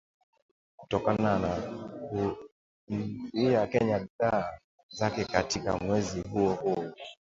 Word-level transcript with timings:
kutokana 0.77 1.39
na 1.39 1.51
kuiuzia 2.87 3.67
Kenya 3.67 3.99
bidhaa 3.99 4.59
zake 4.91 5.25
katika 5.25 5.77
mwezi 5.77 6.21
huo 6.21 6.53
huo 6.53 6.93